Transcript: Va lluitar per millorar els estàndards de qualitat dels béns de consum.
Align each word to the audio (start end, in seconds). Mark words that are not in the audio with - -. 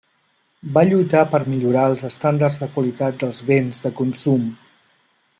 Va 0.77 0.81
lluitar 0.91 1.19
per 1.33 1.41
millorar 1.53 1.83
els 1.89 2.03
estàndards 2.09 2.57
de 2.63 2.69
qualitat 2.77 3.19
dels 3.25 3.43
béns 3.51 3.83
de 3.85 3.93
consum. 4.01 4.49